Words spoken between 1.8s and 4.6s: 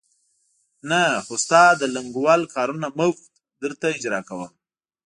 لنګول کارونه مفت درته اجرا کوم.